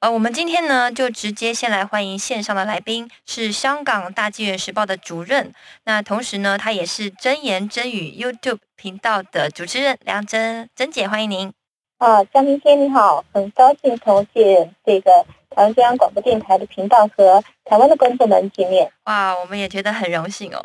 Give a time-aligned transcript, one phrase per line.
[0.00, 5.52] 呃，我们今天呢，就直接先来欢迎线上的来宾，是香港大纪元时报的主任，
[5.84, 11.61] 那同时呢，他也是真言真语 YouTube 频道的主持人梁真真姐，欢迎您。
[12.02, 18.90] 啊，张明天你好，很高兴同见这个台湾中央广播电台的频道和台湾的观众们见面。
[19.04, 20.60] 哇，我们也觉得很荣幸哦。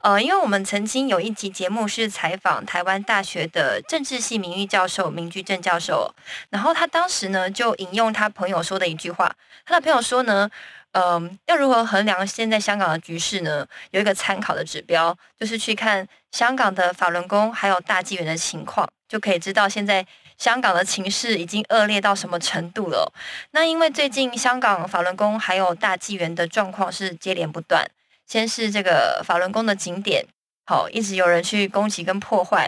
[0.00, 6.12] 呃，因为我们曾经有一集节目是采访台湾大学的政治系名誉教授明居正教授，
[6.48, 9.32] 然后他当时呢就引用他朋友说的一句话，
[9.64, 10.50] 他的朋友说呢，
[10.90, 13.64] 嗯、要如何衡量现在香港的局势呢？
[13.92, 20.04] 有一个参考的指标，就是去看香港的法轮功还有大纪元的情况，就可以知道现在
[20.40, 23.12] 香港的情势已经恶劣到什么程度了。
[23.50, 27.86] 那因为最近香港法轮功还有大纪元的状况是接连不断，
[28.26, 30.24] 先是这个法轮功的景点，
[30.64, 32.66] 好一直有人去攻击跟破坏。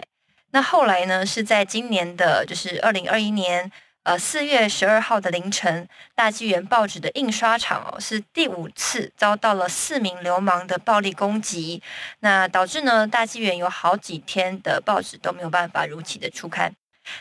[0.51, 3.71] 那后来呢，是在今年的，就是二零二一年，
[4.03, 11.81] 呃四月十二号的凌晨，大纪元报纸的印刷厂哦，是第五次遭到了四名流氓的暴力攻击，
[12.19, 16.71] 那导致呢，大纪元有好几天的报纸都没有办法如期的出刊。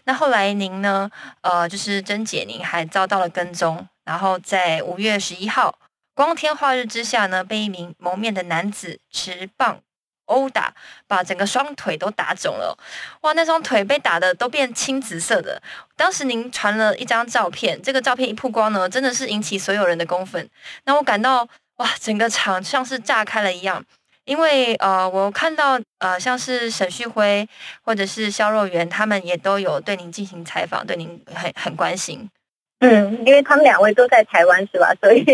[0.05, 1.11] 那后来您呢？
[1.41, 5.79] 呃，就是甄姐，您还遭到了跟踪，然后在五月十一号
[6.15, 9.81] 光天化日之下呢，被一名蒙面的男子持棒
[10.27, 10.73] 殴打，
[11.07, 12.77] 把整个双腿都打肿了。
[13.23, 15.61] 哇，那双腿被打的都变青紫色的。
[15.97, 20.49] 当时您传了一张照片，这个照片一曝光呢，真的是引起所有人的公愤。
[20.85, 23.85] 那我感到哇，整个场像是炸开了一样。
[24.25, 27.47] 因为呃，我看到呃，像是沈旭辉
[27.83, 32.31] 或者是肖若元，他们也都有对您进行采访，对您很很关心。
[32.79, 34.93] 嗯，因为他们两位都在台湾是吧？
[35.01, 35.25] 所以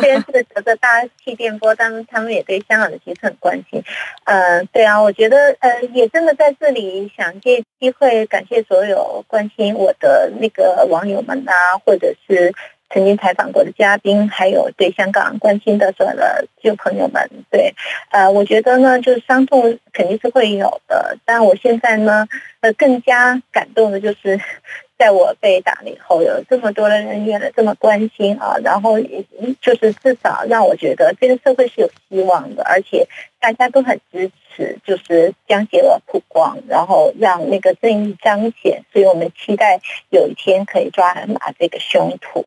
[0.00, 3.82] 虽然是隔着大家气电波，但他们也对香港的局势很关心。
[4.24, 12.54] 呃，对啊，我觉得呃，也真的在这里想借机会感谢所有关心我的那个网友们啊，或者是。
[12.90, 17.74] 曾经采访过的嘉宾，还有对香港关心的所有的旧朋友们，对，
[18.10, 22.28] 呃，我觉得呢，就是伤痛肯定是会有的，但我现在呢，
[22.60, 24.38] 呃，更加感动的就是，
[24.96, 29.00] 在我被打了以后，有这么多的人原来这么关心啊，然后
[29.60, 33.08] 就是至少让我觉得这个社会是有希望的，而且
[33.40, 39.80] 大家都很支持，就是将邪恶曝光，然后让那个正义彰显，所以我们期待
[40.10, 42.44] 有一天可以抓拿这个凶徒。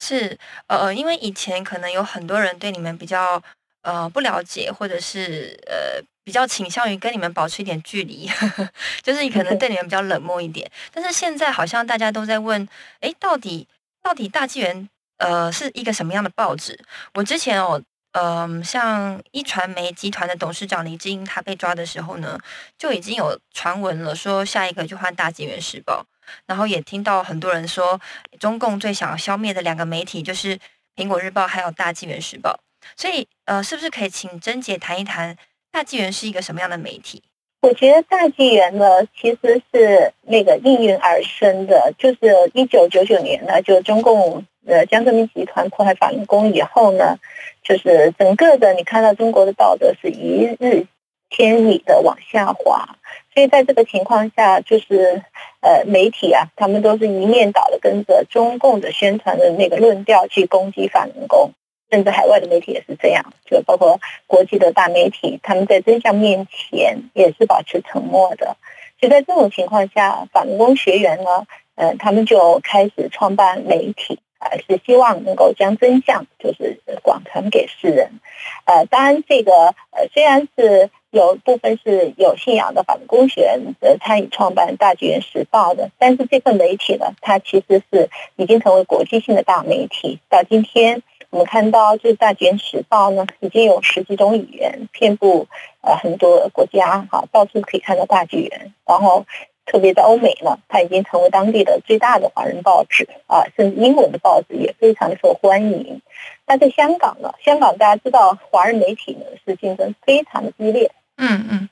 [0.00, 3.42] 是呃，因为以前可能有很多人对你们比较
[3.82, 8.28] 呃不了解，或者是呃比较倾向于跟你们保持一点距离，
[9.02, 10.70] 就是可能对 你们比较冷漠一点。
[10.92, 12.68] 但是现在好像大家都在问，
[13.00, 13.66] 哎，到底
[14.02, 16.78] 到底大纪元呃是一个什么样的报纸？
[17.14, 17.82] 我之前哦，
[18.12, 22.38] 嗯、像一传媒集团的董事长黎智英他被抓的时候呢，
[22.78, 26.04] 就已经有传闻了，说下一个就换大纪元时报。
[26.46, 28.00] 然后也听到很多人说，
[28.38, 30.56] 中共最想要消灭的两个媒体就是
[30.96, 32.50] 《苹果日报》还有《大纪元时报》。
[32.96, 35.36] 所以，呃，是不是可以请甄姐谈一谈
[35.72, 37.22] 大纪元是一个什么样的媒体？
[37.62, 47.18] 我觉得大纪元呢，其实是那个应运而生的，就是一九九九年呢，就中共呃江泽民集团破坏法轮功以后呢，
[47.64, 50.86] 就是整个的你看到中国的道德是一日
[51.30, 52.96] 千里的往下滑。
[53.36, 55.22] 所以在这个情况下，就是
[55.60, 61.50] 呃媒体啊，他们都是一面倒的跟着中共的宣传的那个论调去攻击法轮功，
[61.90, 68.56] 甚至海外的媒体也是这样，就包括国际的大媒体，他们在真相面前也是保持沉默的。
[68.98, 74.18] 就在这种情况下，法轮功学员呢，呃，他们就开始创办媒体。
[74.38, 78.20] 呃，是希望能够将真相就是广传给世人。
[78.66, 90.20] 呃，当然，这个呃虽然是有部分是有信仰的法国公学员呃参与创办《大纪元时报》的，但是这份媒体呢，它其实是已经成为国际性的大媒体。
[90.28, 95.46] 到今天，我们看到就是《大卷时报》呢，已经有十几种语言，遍布
[95.80, 98.74] 呃很多国家，哈，到处可以看到大纪元。
[98.84, 99.24] 然后
[99.64, 106.02] 特别在欧美呢，它已经成为当地的最大的华人报纸啊，甚至英文的报纸也非常的受欢迎。
[106.46, 110.92] 那在香港呢，香港大家知道，华人媒体呢是竞争非常的激烈。
[111.16, 111.68] 嗯嗯。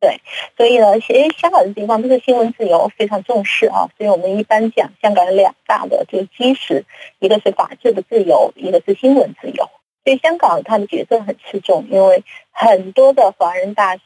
[0.00, 0.20] 对，
[0.56, 3.88] 所以呢，其实香港的地方，这个新闻自由非常重视啊。
[3.96, 6.84] 所以我们一般讲，香港有两大的这个基石，
[7.20, 9.70] 一个是法治的自由，一个是新闻自由。
[10.04, 14.02] 所以香港它的角色很吃重，因为很多的华人大事，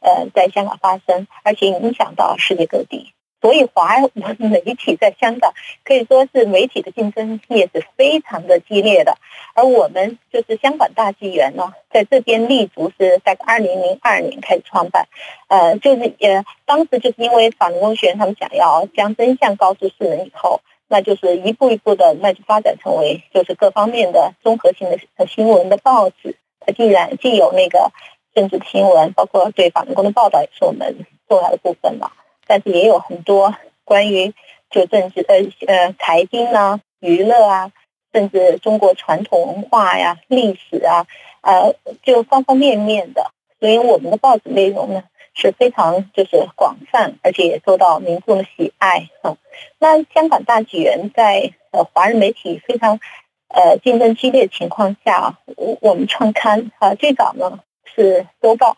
[0.00, 3.14] 呃，在香港发生，而且影响到世界各地。
[3.40, 5.52] 所以，华文媒体在香港
[5.82, 9.16] 可以说是媒体的竞争也是非常的激烈的。
[9.54, 15.08] 而我们就是香港大纪元呢，在这边立足是在二零零二年开始创办，
[15.48, 26.36] 呃，就是呃，当时就是因为法轮功学员他们想要将真相告诉世人以后，那就是一步一步的，那就发展成为就是各方面的综合性的新闻的报纸。
[26.60, 27.90] 它既然既有那个
[28.34, 32.10] 政治新闻，包括对法轮功的报道，也是我们重要的部分嘛。
[32.50, 33.54] 但是也有很多
[33.84, 34.34] 关于
[34.70, 35.36] 就政治呃
[35.68, 37.70] 呃财经啊、娱乐啊，
[38.12, 41.06] 甚至中国传统文化呀、历史啊，
[41.42, 43.30] 呃，就方方面面的。
[43.60, 49.36] 所以我们的报纸内容呢是非常就是广泛，而且也受到民众的喜爱哈。
[49.78, 52.98] 那香港大纪元在呃华人媒体非常
[53.46, 58.76] 呃竞争激烈的情况下，我我们创刊啊最早呢是周报。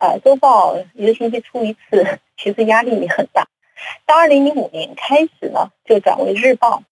[0.00, 3.46] 呃，周报一个星期出一次，其实压力也很大。
[4.06, 6.82] 到二零零五年开始呢，就转为日报。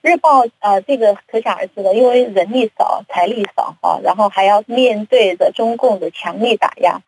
[0.00, 7.00] 日报呃，这个可想而知的，因为人力少、财力少啊，然后还要面对着中共的强力打压。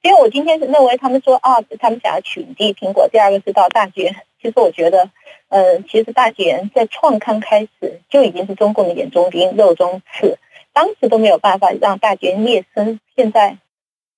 [0.00, 3.06] 因为我今天认为他们说啊，他们想要取缔苹果。
[3.08, 5.10] 第二个是到大纪元，其实我觉得，
[5.48, 10.38] 呃，其实大纪元在创刊开始就已经是中共的眼中钉、肉中刺，
[10.72, 12.98] 当时都没有办法让大纪元灭声。
[13.14, 13.58] 现在。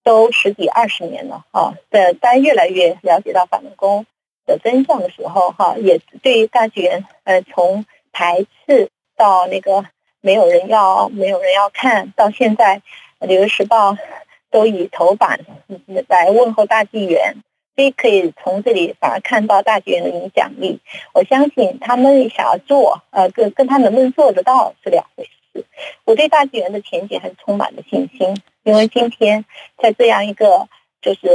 [0.09, 4.07] 都十几二十年了哈，在大家越来越了解到法轮功
[4.47, 8.89] 的真相的时候哈，也对于大纪元呃从排斥
[9.19, 9.85] 到那个
[10.23, 12.81] 没有人要没有人要看到现在，
[13.27, 13.93] 《纽约时报》
[14.51, 15.41] 都以头版
[16.09, 17.35] 来问候大纪元，
[17.77, 20.81] 所以可以从这里反而看到大纪元的影响力。
[21.13, 25.67] 我相信他们想要做呃跟跟他能不能做得到是两回事。
[26.07, 28.35] 我对大纪元的前景还是充满了信心。
[28.69, 29.47] 因为今天
[29.83, 30.69] 在这样一个
[31.01, 31.27] 就是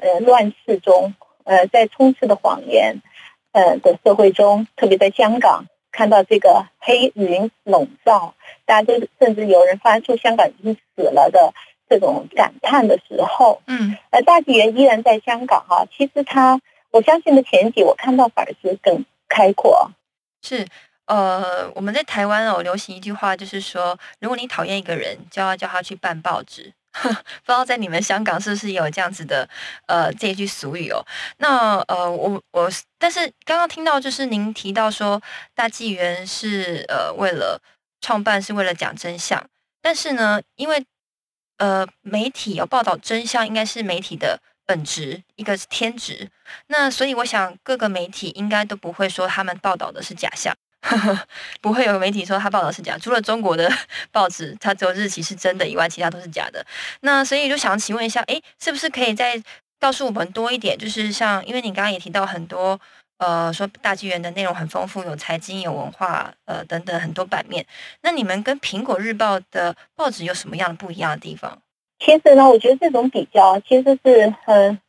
[0.00, 3.02] 呃乱世中，呃在充斥的谎言
[3.52, 8.34] 呃的社会中，特别在香港看到这个黑云笼罩，
[8.64, 11.52] 大家都甚至有人发出香港已经死了的
[11.86, 16.62] 这种感叹的时候，嗯，而大纪元依然在香港哈，其实他
[16.92, 19.90] 我相信的前景，我看到反而是更开阔。
[20.40, 20.66] 是
[21.10, 26.72] 呃，我们在台湾哦，流行一句话就是说，如果你讨厌一个人，就要叫他去办报纸。
[26.92, 27.16] 不知
[27.46, 29.48] 道在你们香港是不是也有这样子的
[29.86, 31.04] 呃这一句俗语哦？
[31.38, 35.20] 那呃我我但是刚刚听到就是您提到说
[35.52, 37.60] 大纪元是呃为了
[38.00, 39.44] 创办是为了讲真相，
[39.82, 40.84] 但是呢，因为
[41.58, 46.28] 呃媒体要报道真相应该是媒体的本质，一个是天职，
[46.68, 50.54] 那所以我想各个媒体应该都不会说他们报道的是假象。
[51.60, 53.70] 不会有媒体说他报道是假，除了中国的
[54.10, 56.64] 报纸，它只有日期是真的以外，其他都是假的。
[57.00, 59.40] 那所以就想请问一下，哎，是不是可以再
[59.78, 60.76] 告诉我们多一点？
[60.78, 62.80] 就是像，因为你刚刚也提到很多，
[63.18, 67.64] 呃，说大纪元的内容很丰富，有财经、有文化，呃，等等很多版面。
[68.02, 71.58] 那你们跟苹果日报的报纸有什么样的不一样的地方？
[71.98, 74.80] 其实呢，我觉得这种比较其实是很。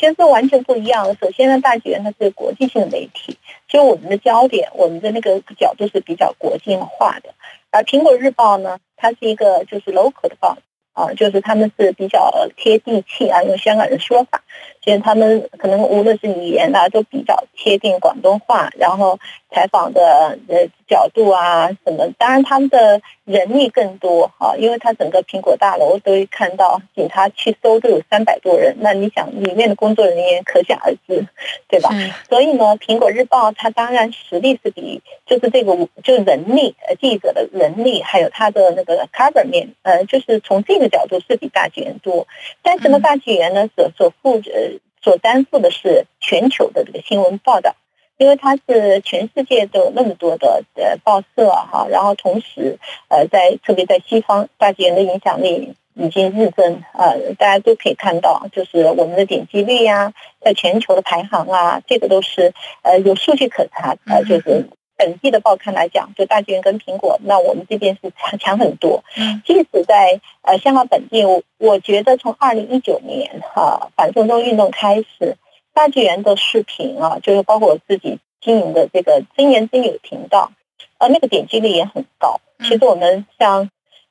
[0.00, 1.14] 其实完全不一样的。
[1.16, 3.36] 首先呢，大纪元它是国际性的媒体，
[3.68, 7.34] 就我们的焦点，我们的那个角度是比较国际化的。
[7.70, 10.56] 而苹果日报呢，它是一个就是 local 的报。
[10.92, 14.42] 啊，就是他们是比较贴地气啊，用香港人说法，
[14.82, 19.18] 所以他们可能无论是语言啊，都比较贴近广东话，然后
[19.50, 31.24] 采访的呃角度啊什么，当然他们的人力更多啊，因为他整个苹果大楼都会看到，警察去搜都有三百多人，那你想里面的工作人员可想而知，
[31.70, 31.88] 对吧？
[32.28, 40.80] 所以呢，苹果日报它当然实力是比就是这个就人力呃记者的人力，还有它的那个 cover 面，呃，就是从这。
[40.80, 42.26] 个角度是比大纪元多，
[42.62, 47.76] 但是呢，大纪元呢所所负呃所担负的是全球的这个新闻报道，
[48.16, 62.52] 因为它是全世界都有那么多的呃报社哈，然后同时呃在特别在西方，大纪元的影响力已经日增呃，大家都可以看到，就是我们的点击率呀，在全球的排行啊，这个都是
[62.82, 64.68] 呃有数据可查呃，就是。
[65.00, 69.02] 本地的报刊来讲，就大纪元跟苹果，那我们这边是强强很多。
[69.16, 75.38] 嗯，即使在呃香港本地，我我觉得从二零一九年哈、反送中运动开始，
[75.72, 80.52] 大纪元的视频啊，就是包括我自己经营的这个真言真有频道，
[80.98, 82.38] 呃，那个点击率也很高。
[82.58, 83.70] 嗯其实我们像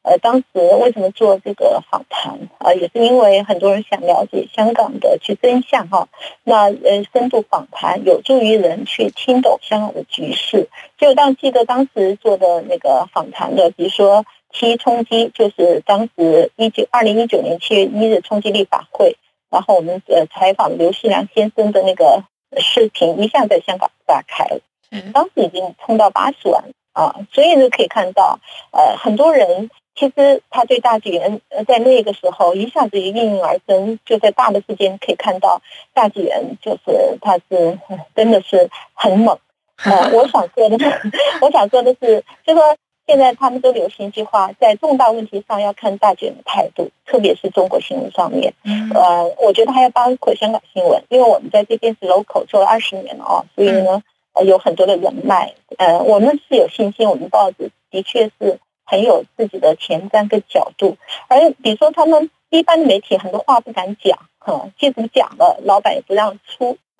[0.09, 0.45] 呃当时
[0.81, 6.07] 为什么做这个访谈啊、也是因为很多人想了解香港的去真相哈、
[6.43, 10.67] 那呃深度访谈有助于人去听懂香港的局势。
[10.97, 19.15] 就当记得当时做的那个访谈的，比如说七冲击，就是当时一九二零一九年七月一日冲击立法会，
[19.51, 22.23] 然后我们呃采访刘世良先生的那个
[22.57, 24.59] 视频，一下在香港炸开了。
[24.91, 26.63] 是当时已经冲到八十万
[26.93, 28.39] 啊，所以呢可以看到，
[28.71, 35.61] 呃，很多人其实他对大纪元呃在那个时候一下子应运而生，就在大的世界可以看到
[35.93, 39.37] 大纪元就是他是呃真的是很猛。
[39.85, 40.77] 呃，我想说的，
[41.41, 42.75] 我想说的是，就说
[43.07, 48.53] 现在他们都流行一句话，在重大问题上要看大纪元的态度，特别是中国新闻上面。
[48.65, 54.03] 嗯呃，我觉得还要包括香港新闻，因为我们在这边是 local 做了二十年了哦，所以呢，
[54.33, 55.53] 呃，有很多的人脉。
[55.77, 60.97] 呃，我们是有信心，我们报纸的确是很有自己的前瞻跟角度。
[61.27, 66.77] 而比如说，他们一般的媒体很多话不敢讲，哈、即使讲了，老板也不让出，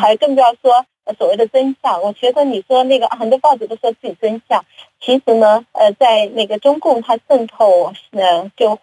[0.00, 2.02] 还更不要说呃所谓的真相。
[2.02, 4.64] 我觉得你说那个啊很多报纸都说自己真相，
[5.00, 8.78] 其实呢，呃，在那个中共它渗透，呃，就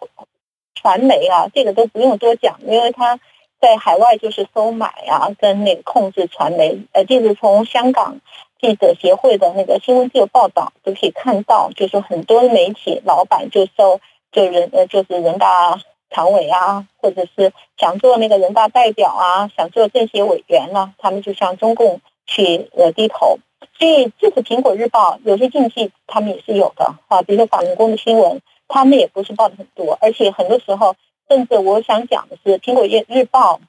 [0.74, 3.20] 传媒啊，这个都不用多讲，因为它
[3.60, 6.80] 在海外就是收买啊，跟那个控制传媒。
[6.92, 8.20] 呃，就是从香港
[8.64, 14.00] 记者协会的那个新闻自由报道都可以看到，就是很多媒体老板就收
[14.32, 15.78] 就人呃就是人大
[16.08, 23.36] 常委啊，或者是想做那个人大代表啊，想做政协委员啊，他们就向中共去呃低头。
[23.78, 30.96] 所以，这是苹果日报有些禁忌，他们也是有的啊，比如说法轮功的新闻，他们也不是报的很多，而且很多时候，
[31.28, 33.60] 甚至我想讲的是，苹果日日报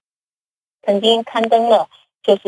[0.83, 1.89] 曾经刊登了
[2.23, 2.41] 就是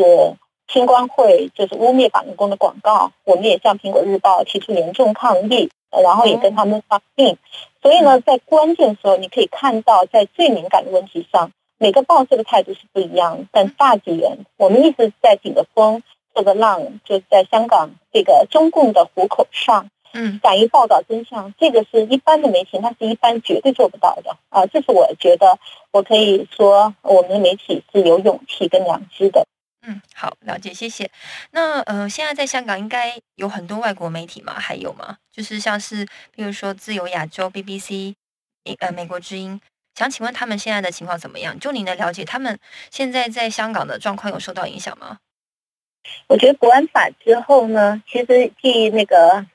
[0.68, 7.38] 青光会就是污蔑法轮功的广告，我们也向苹果日报提出严重抗议，呃然后也跟他们发信。
[7.80, 13.48] 所以呢，在关键时候，你可以看到，在最敏感的问题上，每个报社的态度是不一样。
[13.50, 16.02] 但大纪元，我们一直在顶着风，
[16.34, 24.66] 这个浪，就在香港这个中共的虎口上，嗯敢于报道真相，这个是一般的媒体，它是一般绝对做不到的啊！
[24.66, 25.58] 这是我觉得
[25.92, 29.46] 我可以说，我们的媒体是有勇气跟良知的。
[29.82, 31.10] 嗯，好，了解，谢谢。
[31.52, 34.54] 那呃，现在在香港应该有很多外国媒体吗？
[34.58, 35.18] 还有吗？
[35.32, 38.14] 就是像是比如说自由亚洲、BBC、
[38.80, 39.60] 呃美国之音，
[39.94, 41.58] 想请问他们现在的情况怎么样？
[41.58, 42.58] 就您的了解，他们
[42.90, 45.18] 现在在香港的状况有受到影响吗？
[46.26, 49.46] 我觉得国安法之后呢，其实继那个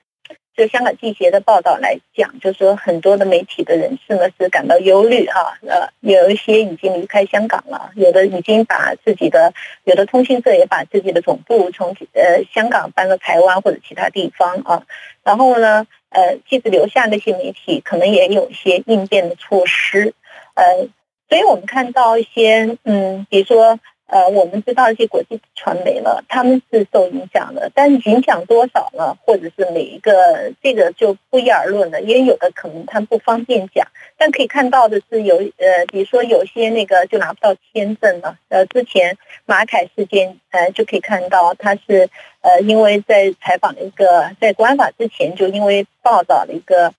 [0.55, 9.51] 就香港记协的报道来讲，就是说很多的媒体的人士呢是感到忧虑啊，呃，有一些已经离开香港了，有的已经把自己的，
[9.83, 14.83] 有的通讯社也把自己的总部从呃香港搬到台湾或者其他地方啊，
[15.23, 20.13] 然后呢，呃，即使留下那些媒体，可能也有一些应变的措施，
[20.53, 20.87] 呃，
[21.29, 23.79] 所以我们看到一些，嗯，比如说。
[24.13, 29.17] 呃，我们知道一些国际传媒了，他们是受影响的，但是影响多少呢？
[29.25, 39.17] 或者是每一个这个就不一而论了，因为有的可能他们不方便讲，但可以看到的是有呃，比如说有些那个就拿不到签证了，呃，之前
[39.47, 42.07] 马凯事件呃就可以看到他是
[42.41, 46.93] 呃因为在采访一个在国安法之前就因为报道了一个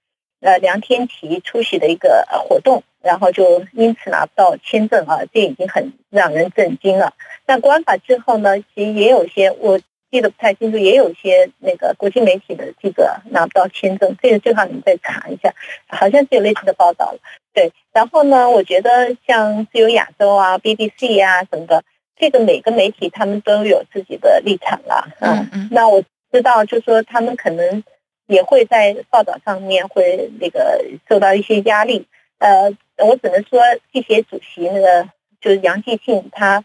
[0.45, 2.85] 呃梁天琦出席的一个呃活动。
[3.05, 7.13] 然后就因此拿不到签证啊，这已经很让人震惊了。
[7.47, 9.79] 那国安法之后呢，其实也有一些我
[10.11, 15.53] 记得不太清楚，也有一些那个国际媒体的记者拿不到签证，这个最好你们再查一下，
[15.87, 17.19] 好像是有类似的报道了。
[17.53, 21.85] 对，然后呢，我觉得像自由亚洲啊、BBC 啊什么的，
[22.17, 25.09] 这个每个媒体他们都有自己的立场啦。
[25.21, 25.69] 嗯嗯。
[25.71, 27.85] 那我知道，就说他们可能
[28.27, 32.07] 也会在报道上面会那个受到一些压力。
[32.39, 33.61] 呃，我只能说，
[33.93, 35.09] 记协主席那个
[35.41, 36.65] 就是杨继信，他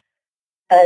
[0.67, 0.77] 呃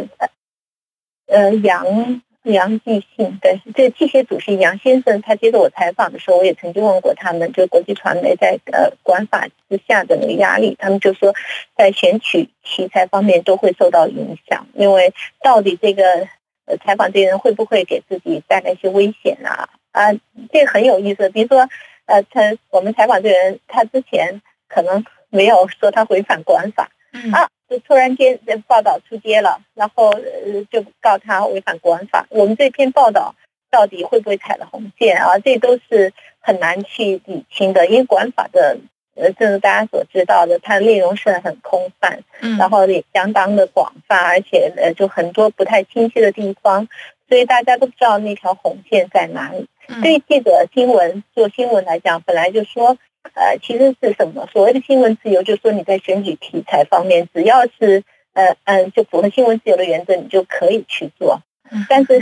[1.27, 11.33] 呃杨杨继信，对，这记协主席杨先生，他接受我采访的时候，我也曾经问过他们，就国际传媒在呃管法之下的那个压力，他们就说
[11.75, 16.27] 在选取题材方面都会受到影响，因为到底这个
[16.65, 19.69] 呃采访这些人会不会给自己带来一些危险啊？
[19.93, 20.11] 啊，
[20.51, 21.69] 这个很有意思，比如说
[22.07, 24.41] 呃，他我们采访这个人，他之前。
[24.69, 32.25] 可能没有说他违反国安法，嗯啊，就突然间这报道出街了，然后呃就告他违反国安法。
[32.29, 33.35] 我们这篇报道
[33.69, 35.37] 到底会不会踩了红线啊？
[35.37, 38.79] 这都是很难去理清的，因为国安法的
[39.15, 46.87] 呃，正如大家所知道的，它的内容是很空泛，嗯然后也相当的广泛，而且呃，就很多不太清晰的地方，
[47.29, 49.67] 所以大家都不知道那条红线在哪里。
[49.87, 52.97] 嗯对于记者新闻做新闻来讲，本来就说，
[53.33, 54.47] 呃，其实是什么？
[54.51, 61.85] 所谓的新闻自由，就是说你在选举题材方面，只要是呃嗯，就符合新闻自由的原则，你就可以去做嗯。
[61.89, 62.19] 但是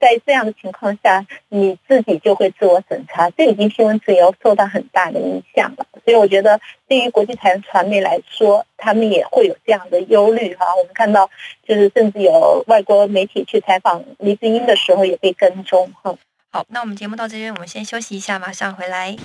[0.00, 5.86] 在这样的情况下，你自己就会自我审查，这已经新闻自由受到很大的影响了。
[6.04, 10.66] 所以我觉得，对于国际台传媒来说，他们也会有这样的忧虑哈。
[10.76, 11.30] 我们看到，
[11.66, 16.14] 就是甚至有外国媒体去采访黎智英的时候，也被跟踪哈。
[16.54, 19.16] 好，那我们节目到这边，我们先休息一下，马上回来。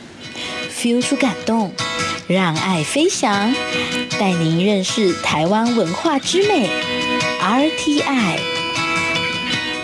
[0.72, 1.72] feel 出感动，
[2.28, 3.54] 让爱飞翔，
[4.20, 6.68] 带您认识台湾文化之美。
[7.40, 8.40] RTI。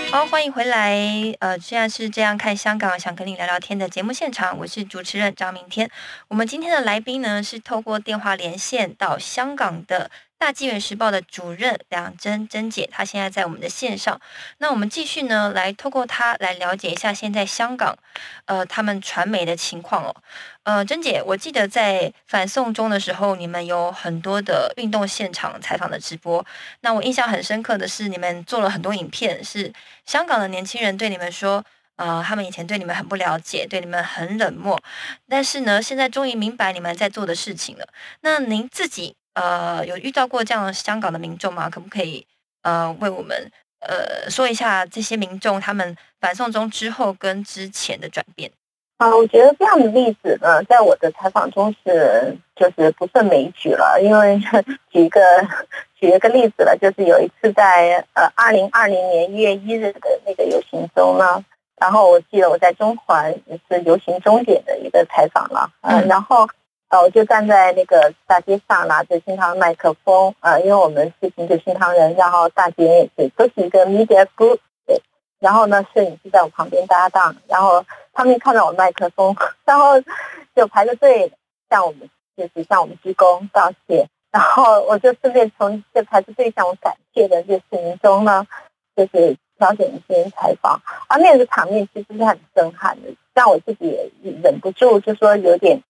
[0.09, 0.97] 好，欢迎回来。
[1.37, 5.87] 呃，现在是这样看香港，想跟你聊聊天的节目现场，我是主持人张明天。
[6.29, 14.19] 我们今天的来宾呢，是透过电话连线到香港的大纪元时报的主任梁珍珍姐，她现在在我们的线上。
[14.57, 17.97] 那我们继续呢，来透过她来了解一下现在香港，
[18.45, 20.15] 呃，他们传媒的情况哦。
[20.63, 26.45] 呃，珍姐，我记得在反送中的时候，你们有很多的运动现场采访的直播。
[26.81, 29.71] 那我印象很深刻的是，你们做了很多影片，是
[30.05, 31.63] 香港的年轻人对你们说，
[31.95, 34.79] 呃，他们以前对你们很不了解，对你们很冷漠，
[35.29, 37.87] 但是呢，现在终于明白你们在做的事情了。
[38.21, 41.69] 那您自己呃有遇到过这样香港的民众吗？
[41.69, 42.25] 可不可以
[42.63, 43.49] 呃为我们
[43.79, 48.51] 呃说一下这些民众他们反送中之后跟之前的转变？
[48.97, 53.99] 啊，我觉得这样的例子呢，在我的采访中是就是不胜枚举了。
[54.01, 54.39] 因为
[54.89, 55.19] 举一个
[55.99, 61.43] 举一个例子了，就是有一次在呃二零二零年一月一日的那个游行中呢，
[61.75, 66.47] 然后我记得我在中环也是游行终点的一个采访了，呃，嗯然后
[67.01, 75.01] 我就站在那个大街上拿着新唐麦克风，呃，因为我们是行者新唐人，然后大姐也是都是一个 media group，对，
[75.39, 77.85] 然后呢，摄影师在我旁边搭档，然后。
[78.17, 79.99] 他们看到我麦克风，然后
[80.55, 81.29] 就排着队
[81.69, 84.07] 向我们，就是向我们鞠躬道谢。
[84.31, 88.47] 然后我就顺便从这排着队向我感谢的这市民中呢，
[88.95, 90.81] 就是挑选一些采访。
[91.09, 94.09] 而那个场面其实是很震撼的，让我自己也
[94.41, 95.83] 忍不住就说有点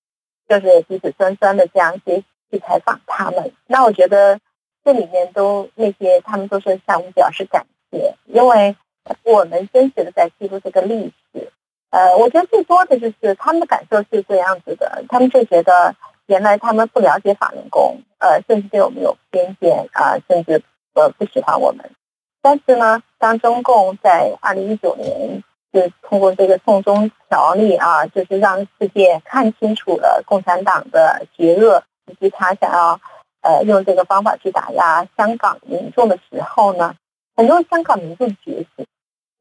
[0.48, 3.52] 就是鼻子酸酸的这样去去采访他们。
[3.68, 4.40] 那我觉得
[4.84, 8.76] 这里面都那些他们都是向我们表示感谢，因为
[9.24, 11.52] 我们真实的在记录这个历史。
[11.92, 20.62] 呃，我觉得最多的就是他们的感受是这样子的，他们就觉得原来他们不了解法轮功，呃，甚至对我们有偏见啊、甚至
[20.94, 21.90] 呃不喜欢我们。
[22.42, 25.42] 但是呢，当中共在二零一九年
[25.76, 33.00] 就通过这个送中条例啊，就是让世界看清楚了共产党的邪恶，以及他想要
[33.42, 36.96] 呃用这个方法去打压香港民众的时候呢，
[37.36, 38.88] 很多香港民众觉醒，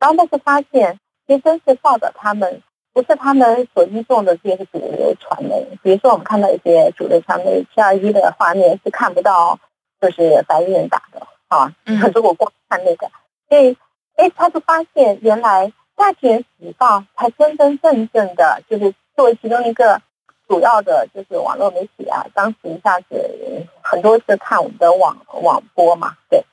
[0.01, 0.99] 然后但是发现。
[1.27, 9.59] 其实真是报道他们不是他们所依重的这些主流传媒，比如说我们看到一些主流传媒七二一的画面是看不到，
[10.03, 11.73] 就是白衣人打的啊。
[11.87, 13.11] 嗯 如果光看那个，
[13.49, 13.75] 所以
[14.17, 20.01] 哎，他就发现原来《大纪元时报》才真真正正的，就是作为其中一个
[20.49, 26.45] 主要的，就是网络媒体啊，当时一下子很多是看我们的网网播嘛，对，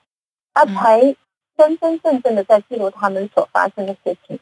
[0.54, 1.02] 他才
[1.58, 4.40] 真真正正的在记录他们所发生的事情。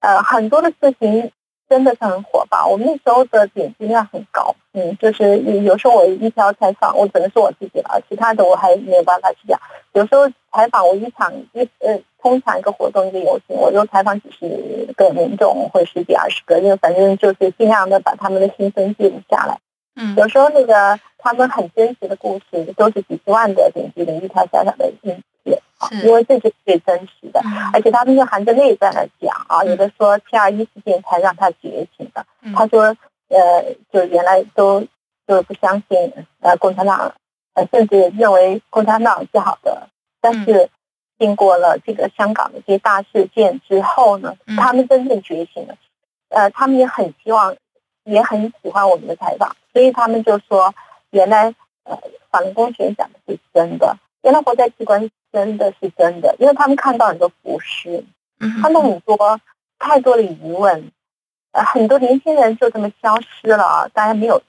[0.00, 1.32] 呃，很多的事情
[1.68, 9.60] 真的是很火爆，我们那时候的点击量很高，嗯，就是有时候我一条采访，我只能说我自己了，其他的我还没有办法去讲。
[9.92, 19.58] 有时候采访我一场一呃，通常一个活动一个游行，我就采访几十个民众或十几二十个，就反正就是尽量的把他们的心声记录下来。
[20.00, 25.37] 嗯有时候那个他们很真实的故事，都是几十万的点击的一条小小的影片啊，是
[26.04, 27.40] 因为这就是最真实的。
[27.44, 32.24] 嗯而且他们是含着泪在那讲啊，有的说七二一事件才让他觉醒的。
[32.42, 32.96] 嗯他说，
[33.28, 34.80] 呃，就原来都
[35.26, 37.14] 就是不相信呃共产党，
[37.54, 39.88] 呃，甚至认为共产党是好的，
[40.20, 40.70] 但是
[41.18, 45.76] 经过了这个香港的这些大事件之后呢，嗯他们真正觉醒了。
[46.30, 47.56] 呃，他们也很希望，
[48.04, 50.74] 也很喜欢我们的采访，所以他们就说，
[51.10, 51.98] 原来呃
[52.30, 58.04] 法轮功学讲的是真的，原来活在器官真的是真的，因为他们看到很多浮尸，
[58.40, 59.40] 嗯他们很多
[59.78, 60.90] 太多的疑问，
[61.52, 64.42] 呃，很多年轻人就这么消失了啊，大家没有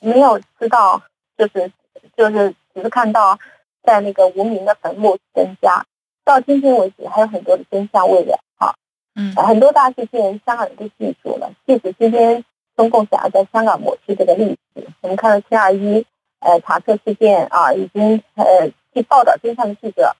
[0.00, 1.02] 没有知道，
[1.38, 1.72] 就是
[2.16, 3.38] 就是只是看到
[3.82, 5.84] 在那个无名的坟墓增加，
[6.24, 8.74] 到今天为止还有很多的真相未了啊。
[9.14, 12.44] 嗯，很多大事件香港人都记住了，即使今天
[12.76, 16.04] 中共想要在香港抹去这个历史，我们看到七二一
[16.40, 20.16] 呃查册事件啊，已经呃去报道真相的记者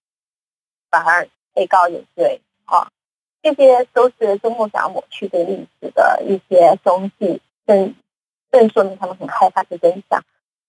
[0.90, 2.90] 反而被告有罪啊，
[3.42, 7.94] 这些都是中共想要抹去这个历史的一些踪迹，更
[8.50, 10.22] 更说明他们很害怕这真相。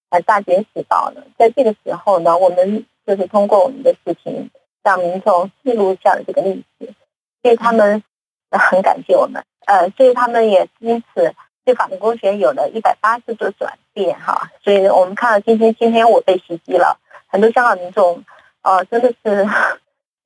[0.09, 4.49] 而，大惊小怪呢，在这个时候呢，我们就是通过我们的视频
[4.83, 6.93] 让民众记录下了这个历史，
[7.41, 8.03] 所以他们
[8.51, 9.43] 很感谢我们。
[9.65, 11.33] 呃，所以他们也因此
[11.65, 14.49] 对法轮功学有了一百八十度转变哈。
[14.63, 16.97] 所以我们看到今天今天我被袭击了，
[17.27, 18.23] 很多香港民众
[18.61, 19.47] 呃真的是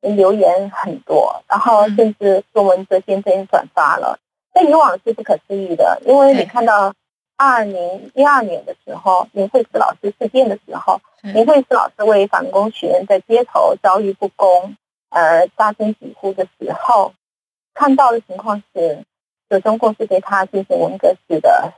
[0.02, 4.20] 留言很多，然后甚至中文泽先生转发了。
[4.54, 6.94] 在以往是不可思议的，因为你看到。
[7.42, 14.76] 二零一二年的时候，林慧思老师事件的时候，林慧思老师为反攻学员在街头遭遇不公，
[15.10, 17.14] 而，大声疾呼的时候，
[17.74, 19.06] 看到的情况是，
[19.50, 21.74] 就中共是对他进行文革式的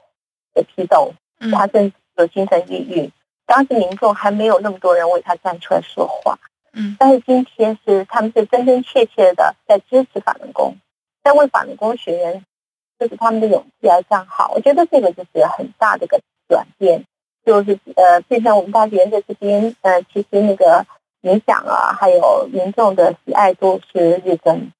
[0.53, 1.13] 的批斗，
[1.51, 3.11] 他甚至有精神抑郁。
[3.45, 6.37] 当时民众还没有那么多人为他站出来说话，
[6.73, 10.75] 嗯，但是今天是他们是真真切切的在支持法轮功，
[11.23, 12.45] 在为法轮功学员。
[12.99, 17.03] 就是他们的勇气而站好，我觉得这个就是很大的一个转变，
[17.43, 20.85] 就是呃，变成我们大学在这边，呃，其实那个
[21.21, 24.71] 影响啊，还有民众的喜爱度是日增。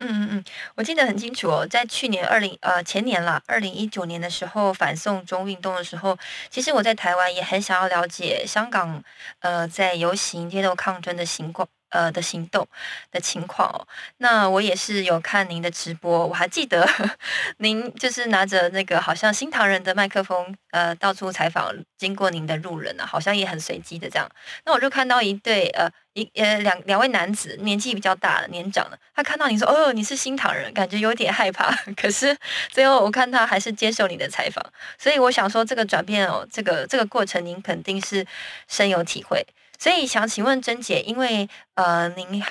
[0.00, 0.44] 嗯嗯嗯，
[0.76, 6.16] 我记得很清楚哦，在去年二零呃前年啦，二零一九年的时候反送中运动的时候，
[6.50, 9.02] 其实我在台湾也很想要了解香港
[9.40, 11.68] 呃在游行街头抗争的情况。
[11.90, 12.66] 呃的行动
[13.10, 13.86] 的情况哦，
[14.18, 16.88] 那我也是有看您的直播，我还记得
[17.58, 24.28] 您就是拿着那个好像新唐人的麦克风，呃，到处采访经过您的路人啊，好像也很随机的这样。
[24.64, 32.36] 那我就看到一对呃一呃两两位男子，年纪比较大年长的，他看到你说哦你是新唐人，感觉有点害怕， 可是
[32.70, 34.64] 最后我看他还是接受你的采访，
[34.98, 38.26] 所以我想说这个转变哦，这个这个过程您肯定是
[38.68, 39.46] 深有体会。
[39.78, 42.42] 所以想请问甄姐，因为呃，您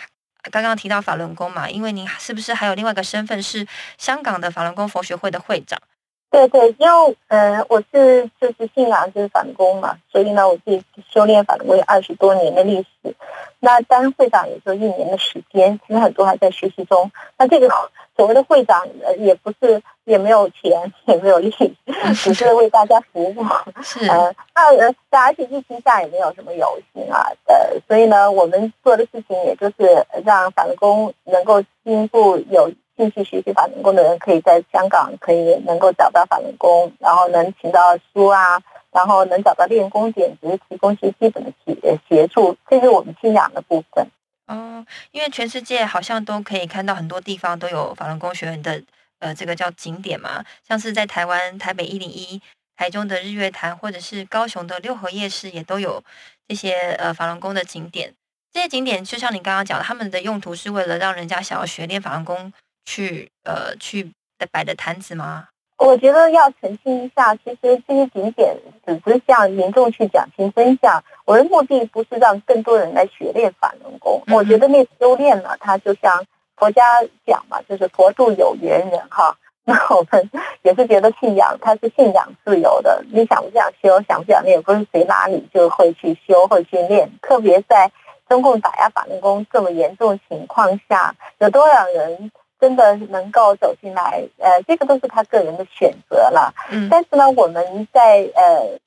[0.52, 5.78] 刚刚提到法轮功嘛，因为您是不是还有另外一个身份是香港的法轮功佛学会的会长？
[6.30, 13.16] 对对，因为呃，我是就是信仰就是反攻嘛，所以呢，我自己修炼反攻有二十多年的历史。
[13.60, 17.10] 那当会长也就一年的时间，其实很多还在学习中。
[17.38, 17.70] 那这个
[18.16, 21.50] 所谓的会长，呃，也不是也没有钱，也没有利，
[22.14, 23.36] 只是为大家服务。
[24.08, 37.80] 呃，那呃，而且疫情下也没有什么游行啊，呃，所以呢，我们做的事情也就是让反攻能够进一步有兴趣学习法轮功的人，可以在香港可以能够找到法轮功，然后能请到
[38.14, 38.62] 书啊。
[38.90, 44.08] 然后能找到练功点，只是提供一些基本的协协助，这是我们信仰的部分。
[44.48, 48.82] 哦，因为全世界好像都可以看到很多地方都有法轮功学院的，
[49.20, 52.42] 呃，这个叫景点嘛，像是在台湾台北一零一、
[52.76, 56.02] 台中的日月潭，或者是高雄的六合夜市，也都有
[56.48, 58.12] 这些呃法轮功的景点。
[58.52, 62.52] 这些景点就像你刚刚讲的，他们的用途是为了让人家想要学练法轮功
[62.88, 64.10] 去呃去
[64.50, 65.50] 摆的摊子吗？
[65.78, 71.04] 我觉得要澄清一下，其实这些景点只是向民众去讲清真相。
[71.26, 74.24] 我的目的不是让更多人来学练法轮功。
[74.34, 76.82] 我觉得那修炼呢，它就像佛家
[77.26, 79.38] 讲嘛，就是佛度有缘人哈。
[79.66, 80.32] 那我们
[80.64, 87.12] 也是觉得信仰它是信仰自由的，你想不想修，想不想练，不是谁拉你就会去修会去练。
[87.22, 87.92] 特别在
[88.28, 92.32] 中共打压法轮功这么严重情况下，有多少人？
[92.60, 96.54] 真的能够走进来，呃，这个都是他个人的选择了。
[96.72, 98.80] 嗯，但是呢，我们在呃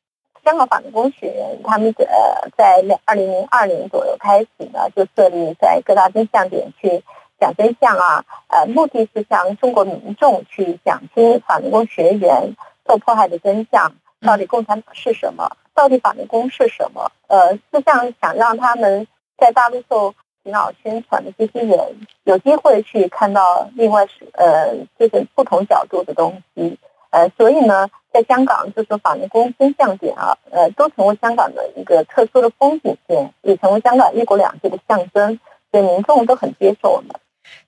[0.45, 7.05] 香港法律工学院，他们呃在两二零零二年左右开始呢，就设立在各大真相点去
[7.39, 12.57] 讲真相啊，呃，目的是向中国民众去讲清法轮功学员
[12.89, 17.13] 受迫害的真相，到底共产党是什么，到底法轮功是什么？
[17.29, 19.07] 呃，是这样想让他们
[19.39, 20.13] 在大陆受。
[20.43, 21.79] 洗脑宣传的这些人
[22.25, 26.79] 有机会去看到另外是呃这个不同角度的东西，
[27.11, 35.39] 呃，所以呢，在香港就是法轮功真相点啊，呃，都成为香港的一个特殊的风景线，也成为香港一国两制的象征，
[35.71, 37.11] 所以民众都很接受我们。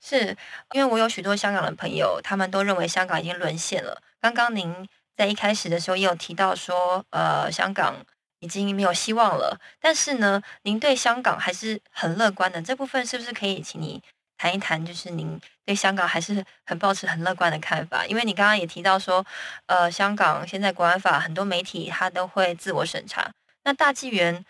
[0.00, 0.37] 是
[0.72, 4.00] 因为我有许多香港的朋友，他们都认为香港已经沦陷了。
[4.20, 7.96] 刚刚您在一开始的时候也有提到说，呃，香港。
[8.42, 12.61] 已经没有希望了，但是呢，您对香港还是很乐观的。
[12.61, 14.02] 这部分是不是可以请你
[14.37, 14.85] 谈一谈？
[14.85, 18.05] 就是您对香港还是很保持很乐观的看法？
[18.05, 19.24] 因为你刚刚也提到说，
[19.66, 23.31] 呃，香港现在国安法很多媒体它都会自我审查，
[23.62, 24.44] 那大纪元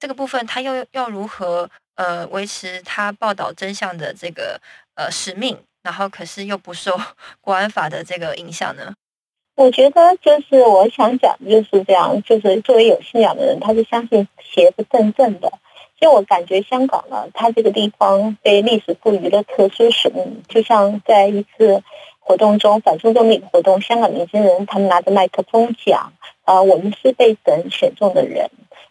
[0.00, 4.60] 这个部分，他又要如何呃维持他报道真相的这个
[4.96, 5.56] 呃使命？
[5.84, 7.00] 然后可是又不受
[7.40, 8.92] 国安法的这个影响呢？
[9.56, 15.50] 我觉得就是我想讲的就是这样，就是作为有信仰的人，他是相信邪不正正的。
[15.98, 21.82] 所以我感觉香港呢，它这个地方被历史赋予了特殊使命，就像在一次
[22.20, 26.12] 活动中，反送中的一个活动，香港年轻人他们拿着麦克风讲，
[26.44, 28.50] 啊，我们是被神选中的人。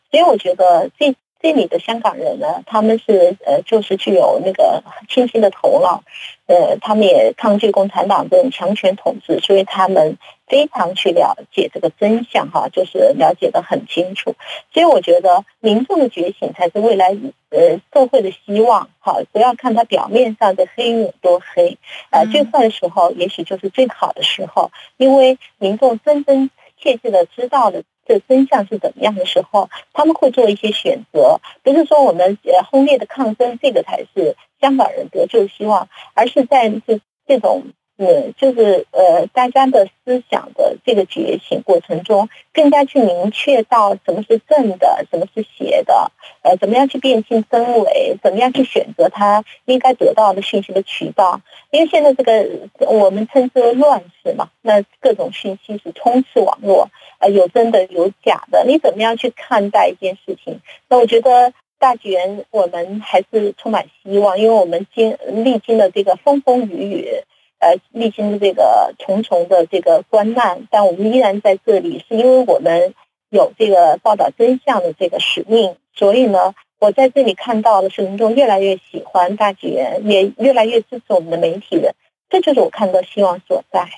[0.10, 1.14] 所以我觉得这。
[1.42, 6.02] 这里的香港人呢，他们是呃，就是具有那个清晰的头脑，
[6.48, 14.36] 呃，他们也抗拒共产党这种强权统治，所以他们非常去了解这个真相哈，就是了解的很清楚。
[14.72, 17.18] 所以我觉得民众的觉醒才是未来
[17.50, 21.78] 呃社会的希望哈，不要看它表面上的黑有多黑，
[22.12, 27.82] 呃，最坏的时候也许就是最好的时候，因为民众真真切切的知道了。
[28.08, 37.64] 这真相是怎么样的时候，他们会做一些选择，不是说我们呃轰烈的抗争，这个才是香港人得救希望，而是在这这种。
[37.98, 51.40] 是，就是呃，大家的思想的这个觉醒过程中，更加去明确到什么是正的，什么是邪的，呃，怎么样去辨清真伪，怎么样去选择他应该得到的讯息的渠道。
[51.72, 52.46] 因为现在这个
[52.80, 60.60] 我们称之为乱世嘛，那各种讯息是充斥网络，呃，有真的有假的，你怎么样去看待一件事情？
[60.90, 67.24] 那我觉得大纪元我们还是充满希望，因为我们经历经了这个风风雨雨。
[67.66, 72.94] 呃，历经这个重重的这个关难，但我们依然在这里，是因为我们
[73.32, 75.76] 有这个报道真相的这个使命。
[75.92, 81.96] 所以呢，我在这里看到的是民众越来越喜欢大纪元，也越来越支持我们的媒体人，
[82.30, 83.90] 这就是我看到希望所在。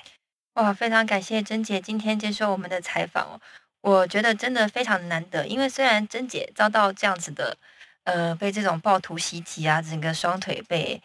[0.54, 3.40] 哇，非常感谢珍姐今天接受我们的采访哦，
[3.82, 7.54] 我觉得真的非常难得，因为虽然珍姐遭到这样子的，
[8.04, 10.98] 呃，被这种暴徒袭击啊，整个双腿被。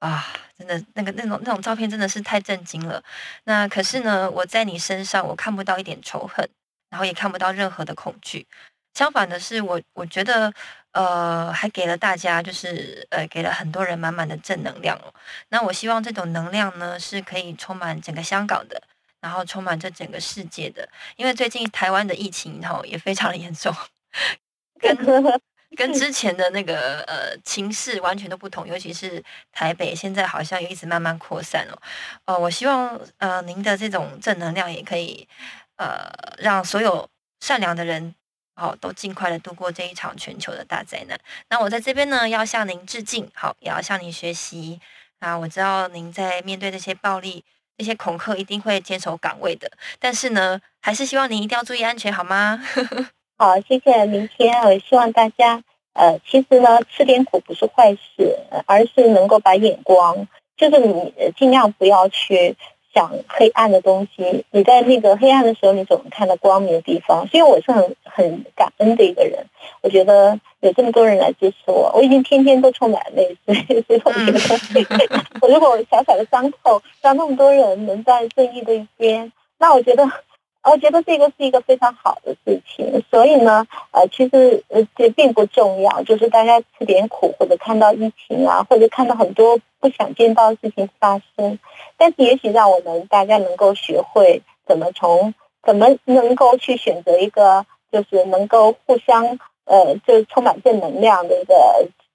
[0.00, 0.26] 啊，
[0.58, 3.02] 真的，那个那种那种照片真的是太震惊了。
[3.44, 6.48] 那可是呢，我在你身上我看不到一点仇恨，
[6.90, 8.46] 然后也看不到任何的恐惧。
[8.94, 10.52] 相反的是，我我觉得，
[10.92, 15.12] 呃，还给了大家，就是呃，给了很多人满满的正能量哦。
[15.48, 18.82] 那我希望这种能量呢，是可以充满整个香港的，
[19.20, 20.88] 然后充满这整个世界的。
[21.16, 23.74] 因为最近台湾的疫情哈也非常的严重，
[24.80, 24.96] 跟。
[25.76, 31.78] 跟之前的那个呃情势完全都不同，尤其是台北现在好像也一直慢慢扩散哦。
[32.24, 35.28] 呃，我希望呃您的这种正能量也可以
[35.76, 37.08] 呃让所有
[37.40, 38.14] 善良的人
[38.54, 41.16] 哦都尽快的度过这一场全球的大灾难。
[41.50, 44.80] 那我在这边呢要向您致敬，好也要向您学习
[45.20, 45.36] 啊！
[45.36, 47.44] 我知道您在面对这些暴力、
[47.76, 52.62] 这些恐吓一定会坚守岗位的，但是呢还是希望您一定要注意安全，好吗？
[53.38, 54.06] 好，谢谢。
[54.06, 62.56] 明天我希望大家，呃，其实呢，吃点苦不是坏事，而是能够把眼光，就是你尽量不要去
[62.94, 64.46] 想黑暗的东西。
[64.52, 67.28] 你在那个黑暗的时候，你总能看到光明的地方。
[67.28, 69.44] 所以我是很很感恩的一个人。
[69.82, 73.54] 我觉得有这么多人来支持我，我已经天天都充满泪水。
[73.82, 80.10] 所以我觉得， 我如果小小的伤口让那么多人能在正义的一边，那我觉得。
[80.70, 91.58] 我觉得这个是一个非常好的事情，所以呢，呃，其实呃这并不重要，就是大家吃点苦，或者看到疫情啊，或者看到很多不想见到的事情发生，
[91.96, 101.54] 但是也许让我们大家能够学会怎么从怎么能够去选择一个就是能够互相呃就充满正能量的一个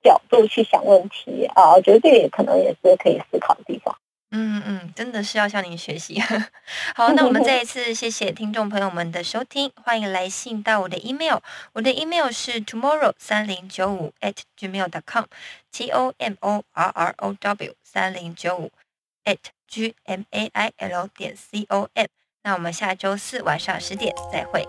[0.04, 3.96] 角度去想问题啊，我觉得这个也可能也是可以思考的地方。
[4.32, 6.20] 嗯嗯，真的是要向您学习。
[6.96, 11.40] 好，那我们再一次谢谢听众朋友们的收听，欢迎来信到我的 email，
[11.74, 17.76] 我的 email 是 tomorrow 三零九五 at gmail dot com，t o m o r r o w
[17.84, 18.72] 三零九五
[19.26, 22.08] at g m a i l 点 c o m。
[22.44, 24.66] 那我们下周四晚上十点再会。